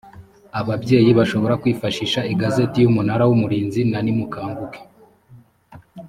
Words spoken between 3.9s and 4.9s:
na nimukanguke